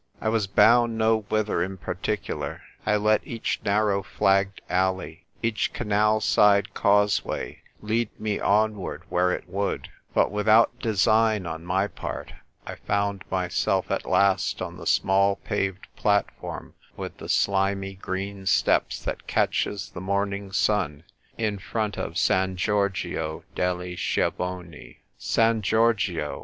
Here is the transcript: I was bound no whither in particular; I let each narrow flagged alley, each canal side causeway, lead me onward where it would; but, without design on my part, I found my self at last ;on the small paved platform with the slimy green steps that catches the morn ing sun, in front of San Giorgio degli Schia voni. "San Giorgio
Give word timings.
I 0.19 0.29
was 0.29 0.47
bound 0.47 0.97
no 0.97 1.19
whither 1.29 1.61
in 1.61 1.77
particular; 1.77 2.61
I 2.87 2.95
let 2.95 3.21
each 3.23 3.59
narrow 3.63 4.01
flagged 4.01 4.59
alley, 4.67 5.27
each 5.43 5.73
canal 5.73 6.21
side 6.21 6.73
causeway, 6.73 7.61
lead 7.83 8.09
me 8.19 8.39
onward 8.39 9.03
where 9.09 9.31
it 9.31 9.47
would; 9.47 9.89
but, 10.15 10.31
without 10.31 10.79
design 10.79 11.45
on 11.45 11.63
my 11.67 11.85
part, 11.85 12.33
I 12.65 12.77
found 12.77 13.23
my 13.29 13.47
self 13.47 13.91
at 13.91 14.07
last 14.09 14.59
;on 14.59 14.77
the 14.77 14.87
small 14.87 15.35
paved 15.35 15.87
platform 15.95 16.73
with 16.97 17.17
the 17.17 17.29
slimy 17.29 17.93
green 17.93 18.47
steps 18.47 18.99
that 19.05 19.27
catches 19.27 19.91
the 19.91 20.01
morn 20.01 20.33
ing 20.33 20.51
sun, 20.51 21.03
in 21.37 21.59
front 21.59 21.99
of 21.99 22.17
San 22.17 22.55
Giorgio 22.55 23.43
degli 23.55 23.95
Schia 23.95 24.31
voni. 24.33 24.97
"San 25.19 25.61
Giorgio 25.61 26.39